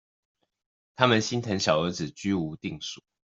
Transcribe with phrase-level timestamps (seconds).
[0.95, 3.03] 他們心疼小兒子居無定所